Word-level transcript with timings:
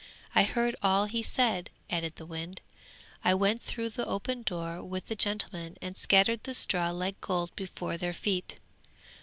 I 0.33 0.41
heard 0.41 0.75
all 0.81 1.05
he 1.05 1.21
said,' 1.21 1.69
added 1.87 2.15
the 2.15 2.25
wind. 2.25 2.61
'I 3.23 3.35
went 3.35 3.61
through 3.61 3.89
the 3.89 4.07
open 4.07 4.41
door 4.41 4.81
with 4.83 5.05
the 5.09 5.15
gentlemen 5.15 5.77
and 5.79 5.95
scattered 5.95 6.43
the 6.43 6.55
straw 6.55 6.89
like 6.89 7.21
gold 7.21 7.55
before 7.55 7.97
their 7.97 8.13
feet. 8.15 8.57